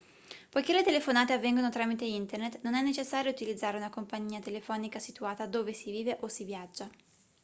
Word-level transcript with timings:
poiché 0.49 0.73
le 0.73 0.81
telefonate 0.81 1.31
avvengono 1.33 1.69
tramite 1.69 2.05
internet 2.05 2.61
non 2.63 2.73
è 2.73 2.81
necessario 2.81 3.29
utilizzare 3.29 3.77
una 3.77 3.91
compagnia 3.91 4.39
telefonica 4.39 4.97
situata 4.97 5.45
dove 5.45 5.73
si 5.73 5.91
vive 5.91 6.17
o 6.21 6.27
si 6.27 6.43
viaggia 6.43 6.89